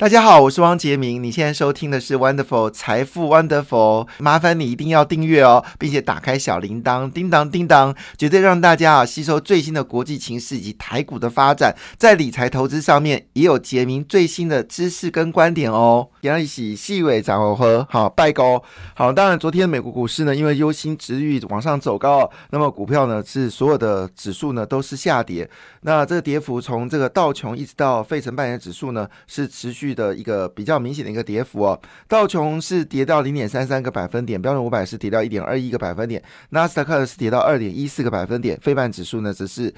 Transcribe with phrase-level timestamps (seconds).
[0.00, 1.22] 大家好，我是汪杰明。
[1.22, 16.08] 你现在收听的是 Wonderful 财富 Wonderful，麻烦你一定要订阅哦，并且打开小铃铛，叮当叮当，绝对让大家啊吸收最新的国际情势以及台股的发展，在理财投资上面也有杰明最新的知识跟观点哦。
[16.22, 18.62] 杨一喜细尾涨后喝，好拜高
[18.94, 19.12] 好。
[19.12, 25.46] 当然，昨天美国股市呢，因为忧心值率往上走高，那么股票呢是所有的指数呢都是下跌。
[25.82, 29.89] 那这个跌幅从这个道琼一直到费城半年指数呢是持续。
[29.94, 39.72] 的一个比较明显的一个跌幅哦，道琼是跌到零点三三个百分点，标准五百是跌到一点二一个百分点，纳斯达克是跌到二点一四个百分点，非半指数呢则是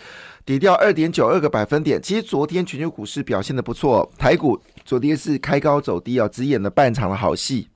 [0.44, 2.00] 跌掉二点九二个百分点。
[2.00, 7.68] 其实昨天全球股市表现的不错，台股昨天是开高走低哦，只演了半场的好戏。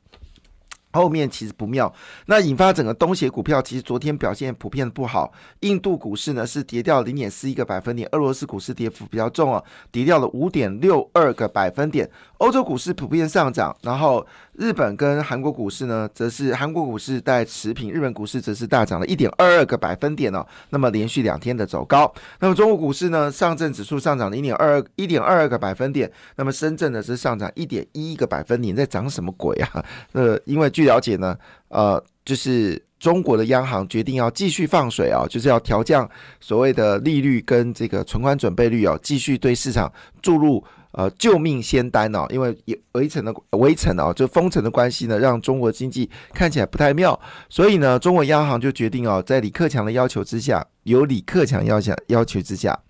[0.96, 1.92] 后面其实不妙，
[2.26, 5.32] 那引发整个东协股票其实昨天表现普遍不好。
[5.60, 12.10] 印度股市呢是跌掉零点四一个百分点，俄罗斯股市跌幅比较重啊，跌掉了五点六二个百分点。
[12.38, 14.26] 欧洲股市普遍上涨，然后。
[14.58, 20.44] 日本跟韩国股市呢，则是韩国股市在持平，日本股市则是大涨了一点二二个百分点哦。
[20.70, 22.10] 那么连续两天的走高。
[22.40, 26.10] 那么中国股市呢，上证指数上涨了一点二二一点二二个百分点。
[26.36, 29.84] 那么深圳呢是上涨一点一个百分点，在涨什么鬼啊？
[30.12, 31.36] 呃，因为据了解呢，
[31.68, 36.08] 呃，就是中国的央行决定要继续放水啊，就是要调降
[36.40, 40.64] 所谓的利率跟这个存款准备率哦，继续对市场注入。
[40.96, 42.56] 呃，救命仙丹哦，因为
[42.92, 52.80] 围城的围城哦，就封城的关系呢，让中国经济看起来不太妙，所以呢，中国央行就决定哦，在李克强的要求之下，由李克强要求要求之下，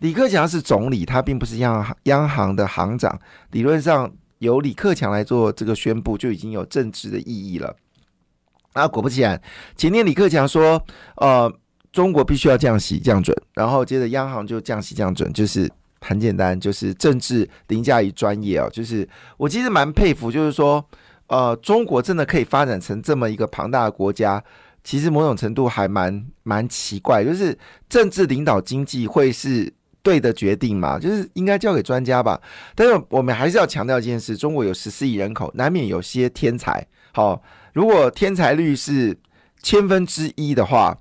[0.00, 3.18] 李克强是总理，他并不是央行央行的行长，
[3.52, 7.74] 理论上由李克强来做这个宣布，就已经有政治的意义了。
[8.74, 9.40] 啊，果不其然，
[9.74, 10.84] 前天李克强说，
[11.16, 11.50] 呃，
[11.92, 15.66] 中国必须要降息降准，然后接着央行就降息降准，就是。
[16.00, 18.68] 很简单，就是政治凌驾于专业哦。
[18.72, 20.84] 就是我其实蛮佩服，就是说，
[21.26, 24.42] 呃，中国真的可以发展成这么一个庞大的国家，
[24.84, 27.24] 其实某种程度还蛮蛮奇怪。
[27.24, 27.56] 就是
[27.88, 30.98] 政治领导经济会是对的决定嘛？
[30.98, 32.40] 就是应该交给专家吧。
[32.74, 36.86] 但是我们还是要强调一件事：中国有十四亿人口，难免有些天才。
[37.12, 37.42] 好，
[37.72, 39.16] 如果天才率是
[39.62, 40.96] 千分之一的话，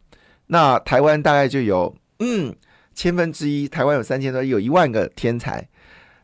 [0.48, 2.56] 那台湾大概就有嗯。
[2.98, 5.64] 千分之一，台湾有三千多，有一万个天才。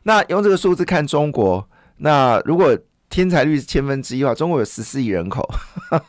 [0.02, 2.76] 那用这个数字看中国，那如果
[3.12, 5.48] 天才率是千分之一的话，中国有十四亿人口，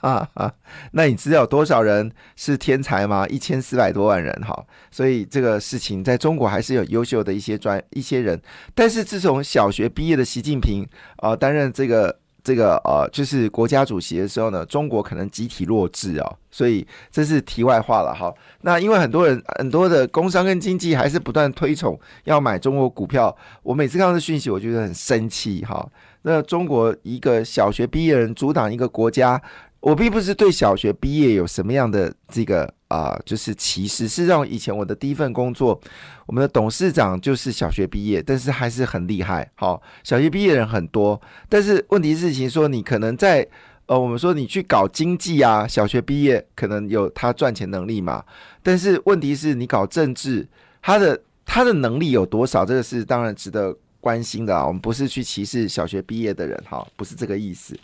[0.92, 3.26] 那你知道有多少人是天才吗？
[3.28, 4.64] 一千四百多万人，哈。
[4.90, 8.40] 所以这个事情在中国还是有优秀的一些专一些人。
[8.74, 10.88] 但是自从小学毕业的习近平
[11.18, 12.23] 啊担任这个。
[12.44, 18.32] 这个呃，就是国家主席的时候呢，中国可能集体弱智哦，所以这是题外话了哈。
[18.60, 25.84] 那因为很多人很多的工商跟经济还是不断推崇要买中国股票，我每次看到这讯息，我觉得很生气哈。
[26.22, 29.42] 那中国一个小学毕业人阻挡一个国家。
[29.80, 34.06] 我并不是对小学毕业有什么样的这个啊，就是歧视。
[34.06, 35.80] 事实上，以前我的第一份工作，
[36.26, 39.50] 我们的董事长就是小学毕业，但是还是很厉害。
[39.54, 43.46] 好，小学毕业人很多，但是问题事情说，你可能在
[43.86, 48.24] 呃，我们说你去搞经济啊，小学毕业可能有他赚钱能力嘛。
[48.62, 50.46] 但是问题是你搞政治，
[50.80, 52.64] 他的他的能力有多少？
[52.64, 53.76] 这个是当然值得。
[54.04, 57.74] 关心的啊，我们不是去歧视小学毕业的人哈，不是这个意思。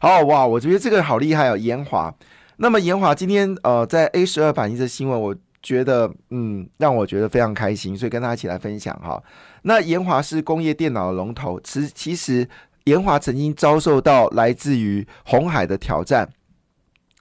[0.00, 2.12] 好哇，我觉得这个好厉害哦，严华。
[2.58, 9.22] 那么延华今天呃在 A 十二反映的新闻，我觉得嗯让我觉得非常开心，所以跟大家一起来分享哈。
[9.62, 12.48] 那延华是工业电脑的龙头，其其实
[12.84, 16.28] 延华曾经遭受到来自于红海的挑战。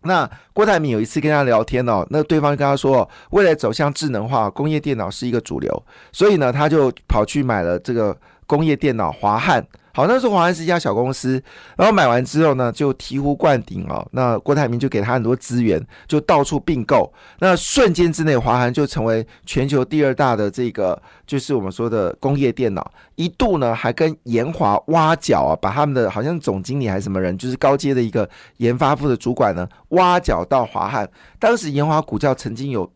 [0.03, 8.17] 那郭台铭有一次跟他聊天哦，那对方跟他说，未来走向智能化，工业电脑是一个主流，所以呢他就跑去买了这个。
[8.49, 9.61] 工业电脑华汉，
[9.97, 11.41] 好，那时候华汉是一家小公司，
[11.75, 14.07] 然后买完之后呢，就醍醐灌顶哦。
[14.11, 22.91] 那郭台铭就给他很多资源，就到处并购，那瞬间之内，华汉就成为全球第二大的这个，就是我们说的工业电脑。
[23.15, 31.09] 一度呢，还跟研华挖角啊，把他们的好像总经理还是什么人，就是高阶的一个研发部的主管呢，挖角到华汉。
[31.39, 32.87] 当时研华股价曾经有。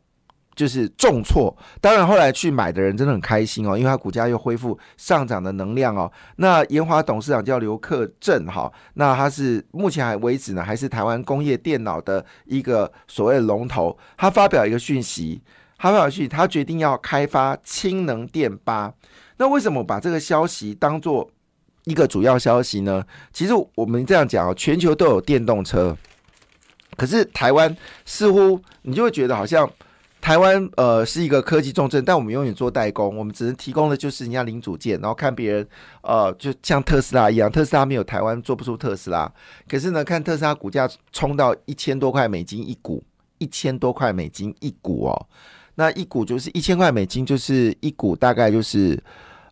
[0.54, 6.12] 就是重挫，当然后来去买的人真的很开心哦，因为它股价又恢复上涨的能量哦。
[6.36, 13.98] 那研华董事长叫刘克正哈，那他是目前还为止呢，还是台湾工业电脑的一个所谓龙头。
[14.18, 15.42] 他发表一个讯息，
[15.78, 18.94] 他发表讯息，他决定要开发氢能电八。
[19.38, 21.32] 那为什么把这个消息当做
[21.86, 23.04] 一个主要消息呢？
[23.32, 25.98] 其实我们这样讲哦，全球都有电动车，
[26.98, 27.76] 可是台湾
[28.06, 29.68] 似乎你就会觉得好像。
[30.22, 35.68] 台湾呃是一个科技重镇，但我们永远做代工，我们只能提供的就是人家零组件，然后看别人
[36.04, 39.30] 呃，就像特斯拉一样，特斯拉没有台湾做不出特斯拉，
[39.68, 43.04] 可是呢，看特斯拉股价冲到一千多块美金一股，
[43.40, 45.28] 一千多块美金一股哦，
[45.76, 49.02] 那一股就是一千块美金，就是一股大概就是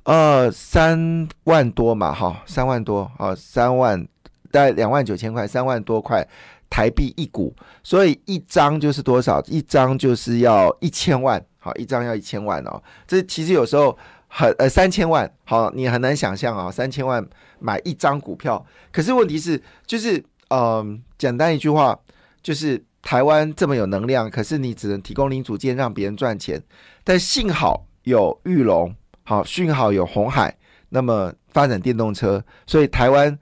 [0.04, 4.07] 呃三万多嘛，哈，三万多啊，三万
[4.51, 6.25] 大概两万九千块，三万多块。
[6.69, 9.42] 台币一股，所以一张就是多少？
[9.48, 12.81] 一张就是要一千万，好，一张要一千万哦。
[13.07, 17.27] 这其实有时候很呃三千万，好，你很难想象啊，三千万
[17.57, 18.63] 买一张股票。
[18.92, 21.98] 可是问题是，就是嗯，简单一句话，
[22.44, 26.62] 就是台湾这么有能量，可是你只能提供零组件让别人赚钱。
[27.04, 30.56] 但幸好有玉龙，好，幸好有红海，
[30.89, 33.38] 那么发展电动车，所以台湾。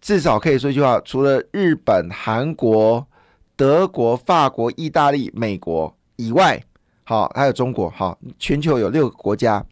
[0.00, 3.06] 至少可以说一句话：除了日本、韩国、
[3.56, 6.62] 德国、法国、意大利、美国以外，
[7.04, 9.64] 好，还有中国，好，全球有六个国家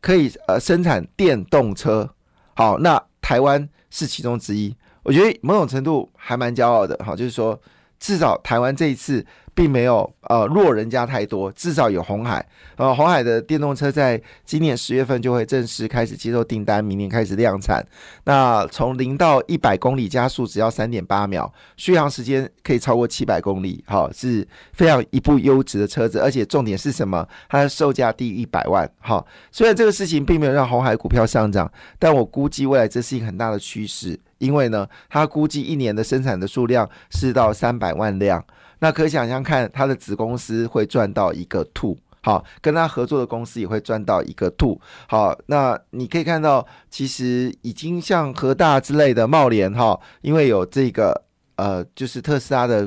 [0.00, 2.08] 可以呃生产电动车。
[2.54, 4.74] 好，那台湾是其中之一。
[5.02, 6.98] 我觉得某种程度还蛮骄傲的。
[7.04, 7.58] 好，就是说，
[7.98, 9.24] 至少台湾这一次。
[9.56, 12.46] 并没有呃弱人家太多，至少有红海，
[12.76, 17.82] 呃红海的电动车在今年十月份就会正式开始接受订单，明年开始量产。
[18.24, 27.26] 那从零到一百公里加速只要三点八秒，续航时间可以超过七百公里，好是非常一部优质的车子，而且重点是什么？
[27.48, 38.44] 它的售价低于一百万，好，虽然这个事情并没有让红海股票上涨，但我估计未来这是一个很大的趋势，因为呢，它估计一年的生产的数量是到三百万辆。
[38.78, 44.78] 那可以想象看，他的子公司会赚到一个 two，，好，跟他合作的公司也会赚到一个 two，，
[45.08, 51.24] 好，那你可以看到，其实已经像和大之类的茂联哈，因为有这个
[51.56, 52.86] 呃，就是特斯拉的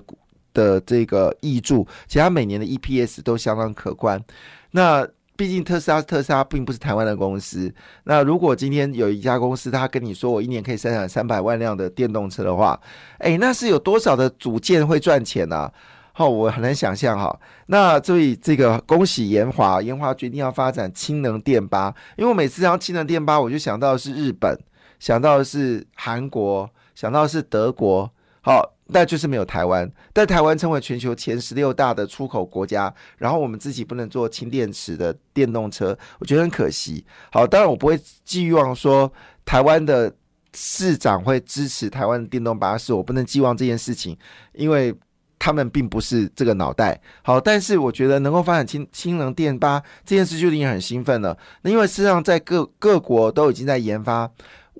[0.53, 4.23] 的这个益助，其实它每年的 EPS 都相当可观，
[4.71, 5.07] 那。
[5.39, 7.73] 毕竟特斯拉特斯拉并不是台湾的公司。
[8.03, 12.77] 那如果今天有一家公司，他跟你说我一年可以生产三百万辆的电动车的话，
[13.19, 15.71] 哎，那是有多少的组件会赚钱呢？
[16.11, 17.39] 好，我很难想象哈。
[17.67, 21.95] 那所以这个恭喜研华，研华决定要发展氢能电巴。
[22.17, 24.59] 因为我每次讲氢能电巴，我就想到的是日本，
[24.99, 28.11] 想到的是韩国，想到的是德国。
[28.49, 28.75] 好。
[28.91, 37.05] 那就是没有台湾，但台湾成为全球前十六大的出口国家，然后我们自己不能做氢电池的电动车，我觉得很可惜。
[37.31, 39.13] 好，当然我不会寄望说
[39.45, 40.11] 台湾的
[40.55, 44.17] 市长会支持台湾的电动巴士，我不能寄望这件事情，
[44.53, 44.91] 因为
[45.37, 46.99] 他们并不是这个脑袋。
[47.21, 51.37] 好，但是我觉得能够发展氢氢能电巴这件事就已经很兴奋了。
[51.61, 54.27] 那因为事实上在各各国都已经在研发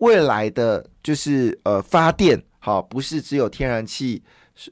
[0.02, 2.44] 未来的就是呃发电。
[2.60, 4.22] 好，不是只有天然气，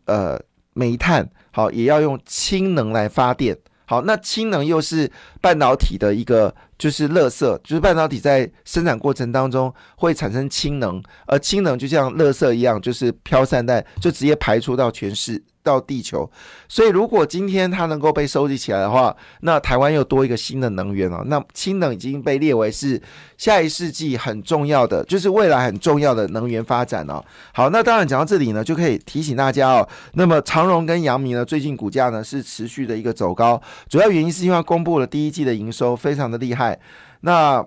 [0.05, 0.39] 呃，
[0.73, 3.57] 煤炭，好，也要用氢能来发电。
[3.85, 15.41] 好，那氢能又是半导体的一个，就是垃圾，就是半导体在生产过程当中会产生氢能，而氢能就像垃圾一样，就是飘散在，就直接排出到全市。
[15.67, 16.29] 到地球，
[16.69, 21.21] 所以如果今天它能够被收集起来的话，那台湾又多一个新的能源了。
[21.25, 23.01] 那氢能已经被列为是
[23.37, 27.21] 下一世纪很重要的，就是未来很重要的能源发展哦。
[27.53, 29.87] 好，那当然讲到这里呢，就可以提醒大家哦。
[30.13, 36.79] 那么长荣跟阳明呢，最近股价呢是持续的一个走高，主要原因是因为公布了第一季的营收非常的厉害。
[37.21, 37.65] 那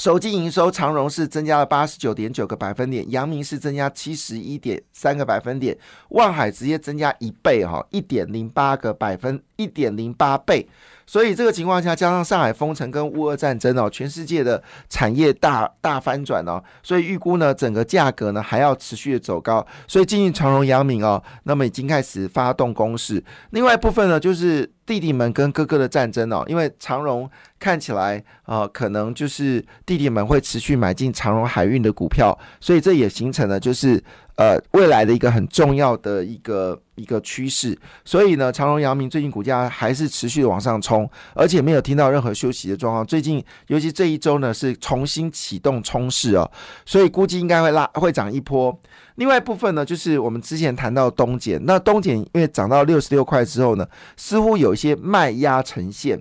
[0.00, 5.76] 手机营收，长荣是增加了八十九点九个百分点，阳明是增加七十一点三个百分点，
[6.08, 10.66] 万海直接增加一倍哈，一点零八个百分，一点零八倍。
[11.10, 19.66] 所以这个情况下，加上上海封城跟乌俄战争哦，全世界的产业大大翻转哦，所以预估呢，整个价格呢还要持续的走高。
[19.88, 23.20] 所以今日长荣、阳明哦，那么已经开始发动攻势。
[23.50, 34.00] 另外一部分呢，就是弟弟们跟哥哥的战争哦，因为长荣看起来啊，可能就是弟弟们会持续买进长荣海运的股票，所以这也形成了就是。
[34.40, 43.04] 呃，未来的一个很重要的一个一个趋势，所以呢，长荣、阳明最近股价还是持续的往上冲，而且没有听到任何休息的状况。
[43.04, 46.50] 最近，尤其这一周呢，是重新启动冲势哦，
[46.86, 48.74] 所以估计应该会拉会涨一波。
[49.16, 56.18] 另外一部分呢，就是我们之前谈到东碱，那东碱因为涨到六十六块之后呢，似乎有一些卖压呈现，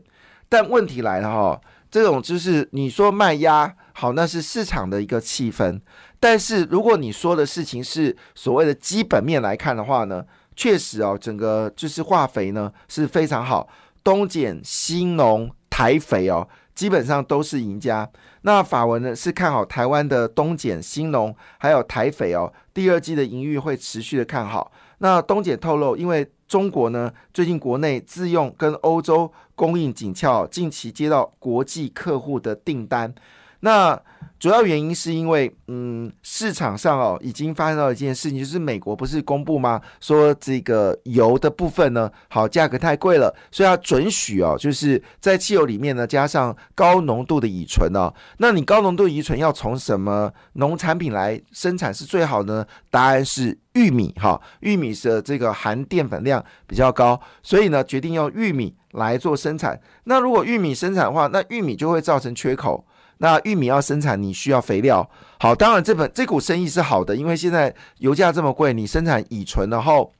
[0.50, 5.80] 但问题来了哈，这种就是你说卖压好，那是市场的一个气氛。
[6.20, 13.70] 但是如果你说的事情是所谓的基本面来看的话呢，确实哦，整个就是化肥呢是非常好，
[14.04, 18.10] 东碱、新农、台肥哦，基本上都是赢家。
[18.42, 24.72] 那法文呢是看好台湾的东碱、新农还有台肥哦，第二季的盈余会持续的看好。
[24.98, 33.14] 那东碱透露，因为中国呢，最近国内自用跟欧洲供应紧俏，近期接到国际客户的订单。
[33.62, 33.98] 那
[34.40, 39.82] 主要原因是因为，嗯，市场上哦已经发生到一件事情，就是美国不是公布吗？
[40.00, 48.14] 说这个油的部分呢，好价格太贵了，所以要准许哦，就是在汽油里面呢加上高浓度的乙醇哦。
[48.38, 52.66] 那你高浓度乙醇要从什么农产品来生产是最好呢？
[52.90, 59.78] 答案是玉米哈，玉米的这个含淀粉量比较高，所以呢决定用玉米来做生产。
[60.06, 62.86] 那如果玉米生产的话，那玉米就会造成缺口。
[63.20, 65.10] 那玉米要生产，你需要肥料。
[65.40, 70.14] 好，当然这本这股生意是好的，因为现在油价这么贵，你生产乙醇，然后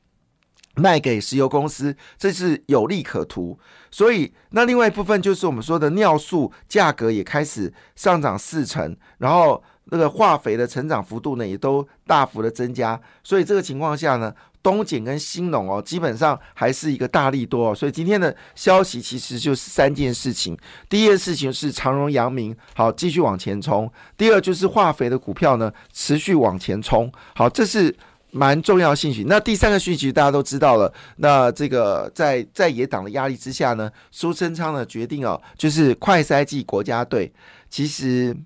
[0.80, 3.58] 卖给石油公司，这是有利可图。
[3.90, 13.00] 所以，那另外一部分就是我们说的尿素价格也开始上涨四成，然后那个化肥的成长幅度呢，也都大幅的增加。
[13.22, 14.34] 所以这个情况下呢。
[14.62, 20.54] 东碱跟新农哦，基本上还是一个大力多，所以今天的消息其实就是三件事情。
[20.86, 23.86] 第一件事情是长荣、阳明好继续往前冲；
[24.18, 27.10] 第二就是化肥的股票呢持续往前冲。
[27.34, 27.96] 好，这是
[28.32, 29.24] 蛮重要信息。
[29.26, 37.32] 那第三个讯息大家都知道了，那这个在在野党的压力之下呢，苏贞昌的决定哦，就是快赛季国家队，
[37.68, 38.36] 其实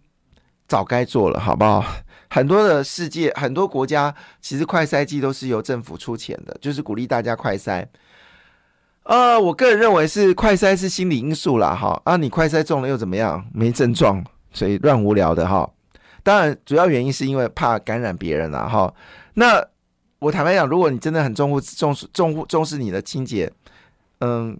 [0.66, 1.84] 早该做了，好不好？
[2.30, 7.86] 很多的世界，很多国家其实快筛剂都是由政府出钱的，就是鼓励大家快筛。
[9.04, 13.46] 呃，我个人认为是快筛是心理因素啦，哈啊，你快筛中了又怎么样？
[13.52, 15.70] 没症状，所以乱无聊的哈。
[16.22, 18.92] 当然，主要原因是因为怕感染别人啦，哈。
[19.34, 19.62] 那
[20.24, 23.52] 我坦白讲，如果你真的很重视重视重重视你的清洁，
[24.20, 24.58] 嗯。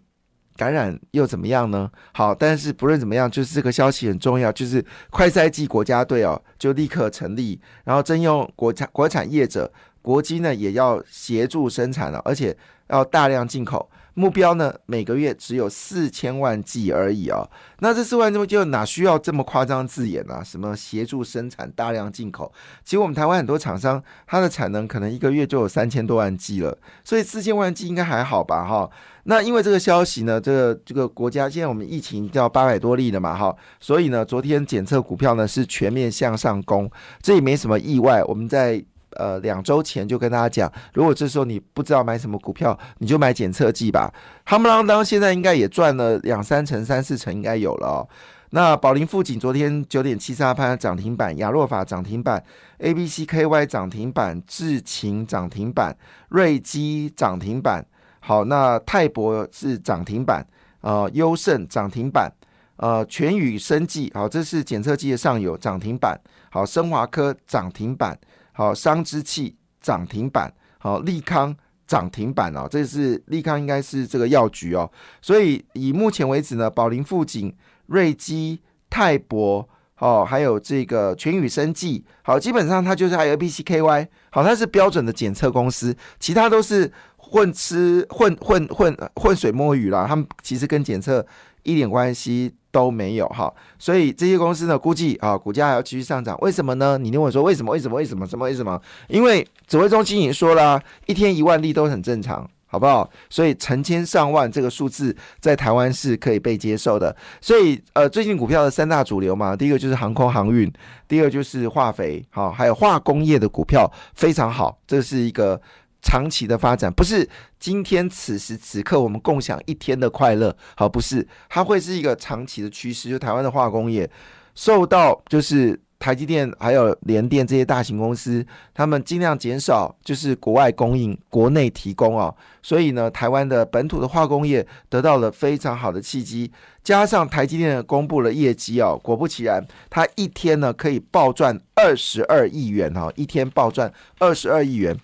[0.57, 1.91] 感染又怎么样呢？
[2.13, 12.57] 好，但是不论怎么样，就是这个消息很重要，就是快赛季国家队哦，就立刻成立，然后征用国产国产业者，国机呢也要协助生产了，而且
[12.87, 13.91] 要大量进口。
[14.15, 17.49] 目标呢，每个月只有四千万剂而已啊！
[17.81, 20.43] 那这四万剂就哪需要这么夸张字眼啊？
[20.43, 22.53] 什么协助生产、大量进口？
[22.85, 28.65] 其实我们台湾很多厂商，它的产能可能一个月就有三千多万剂了，所以四千万剂应该还好吧？
[28.65, 28.89] 哈，
[29.25, 36.89] 那因为这个消息呢，这个这个国家现在我们疫情掉八百多例了嘛，哈，所以呢，昨天检测股票呢是全面向上攻，
[37.21, 38.23] 这也没什么意外。
[38.25, 38.85] 我们在。
[39.17, 44.13] 呃，两周前就跟大家讲，如果这时候你不知道买什么股票，你就买检测剂吧。
[44.45, 48.09] 哈姆朗当现在应该也赚了两三成、三四成，应该有了哦。
[48.51, 52.41] 那宝林富锦昨天九点七三盘涨停板，亚洛法涨停板
[52.79, 55.97] ，A B C K Y 涨停板，智勤涨停板，
[56.29, 57.85] 瑞基涨停板。
[58.21, 60.47] 好，那泰博是涨停板，
[60.83, 62.33] 呃，优胜涨停板，
[62.77, 66.17] 呃，全宇生技好，这是检测剂的上游涨停板。
[66.51, 68.17] 好，升华科涨停板。
[68.57, 71.55] 好，商之气涨停板，好，利康
[71.87, 74.89] 涨停板哦，这是利康应该是这个药局哦，
[75.21, 77.53] 所以以目前为止呢，宝林富锦、
[77.87, 79.69] 瑞基、泰博，
[79.99, 91.27] 哦，还有这个全宇生技，好，基本上它就是还有 B C K Y，好，它是标准的检测公司，其他都是混吃混混混混水摸鱼啦，他们其实跟检测
[91.65, 92.55] 一点关系。
[92.75, 96.37] 都没有哈，所以这些公司呢，估计啊，股价还要继续上涨。
[96.41, 96.99] 为什么呢？
[96.99, 97.71] 你听我说，为什么？
[97.71, 97.95] 为什么？
[97.97, 98.27] 为什么？
[98.27, 98.45] 什么？
[98.47, 98.83] 为什么？
[99.07, 103.09] 因为指挥中心已经说了，一天一万例都很正常，好不好？
[103.31, 107.15] 所以成千上万这个数字在台湾是可以被接受的。
[107.41, 110.69] 所以呃，最近股票的三大主流嘛，第一个就是航空航运，
[111.07, 115.61] 第二就是化肥，好，还有化工业的股票非常好，这是一个。
[116.05, 121.27] 长期的发展不是今天此时此刻我们共享一天的快乐，好不是？
[121.49, 123.09] 它会是一个长期的趋势。
[123.09, 124.09] 就台湾的化工业
[124.55, 132.33] 受到就是台积电还有联电这些大型公司，他们尽量减少就是国外供应，国内提供啊。
[132.63, 136.53] 所以呢，台湾的本土的化工业得到了非常好的契机。
[136.83, 144.95] 加上台积电公布了业绩哦，果不其然，它一天呢可以暴赚二十二亿元哈，一天暴赚二十二亿元。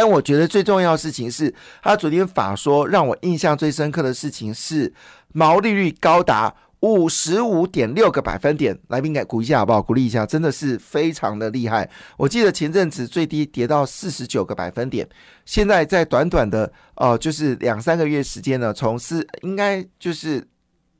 [0.00, 4.90] 但我觉得最重要的事情是，他昨天法说让我印象最深刻的事情是
[5.34, 8.74] 毛利率高达五十五点六个百分点。
[8.88, 9.82] 来宾给鼓一下好不好？
[9.82, 11.86] 鼓励一下，真的是非常的厉害。
[12.16, 15.06] 我记得前阵子最低跌到四十九个百分点，
[15.44, 20.42] 现在在短短的呃，就是两三个月时间呢，从四应该就是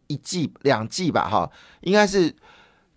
[0.09, 2.31] 一季两季吧，哈，应该是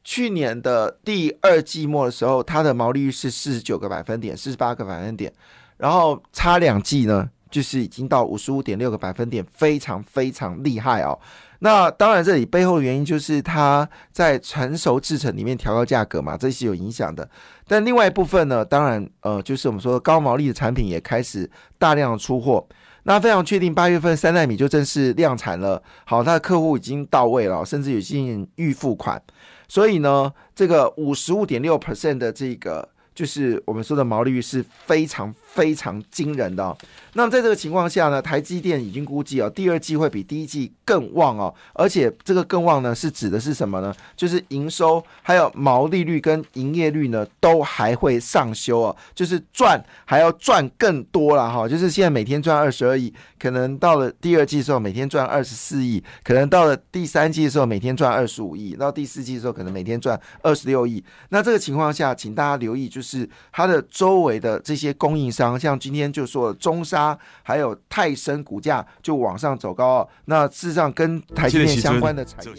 [0.03, 5.31] 去年的第二季末的时候，它的毛利率是四十九个百分点，四十八个百分点。
[5.77, 11.17] 然后差两季呢，就是已经到五十五点六个百分点，非常非常厉害哦。
[11.59, 17.29] 那当然，这里背后的原因就是它在成熟制程里面调高价格嘛，这是有影响的。
[17.67, 22.67] 但另外一部分呢，当然呃，就是我们说高毛利的产品也开始大量的出货。
[23.05, 29.21] 那非常确定八月份三纳米就正式量产了，好，它的客户已经到位了，甚至已经预付款，
[29.67, 36.75] 所以呢，这个五十五点六 percent 的这个就是我们说的毛利率是非常非常惊人的哦。
[37.13, 43.93] 那么在这个情况下呢，台积电已经估计哦，第二季会比第一季更旺哦，而且这个更旺呢，是指的是什么呢？
[44.15, 61.03] 就是营收还有毛利率跟营业率呢，都还会上修哦，就是赚还要赚更多了哈，就是现在每天赚二十二亿，可能到了第二季的时候每天赚二十四亿，可能到了第三季的时候每天赚二十五亿，到第四季的时候可能每天赚二十六亿。
[61.29, 67.17] 那这个情况下，请大家留意，就是它的周围的这些供应商，像今天就说中沙。
[67.41, 72.51] 还有泰森股价就往上走高哦，那事实上跟台积电相关的产业。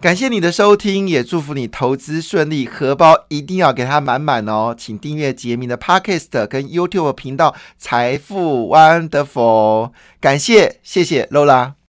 [0.00, 4.72] 感谢你的收听，也祝福你投资顺利，荷包一定要给它满满哦。
[4.78, 9.90] 请订阅杰明的 Podcast 跟 YouTube 频道财富 Wonderful，
[10.20, 11.78] 感谢谢谢 Lola。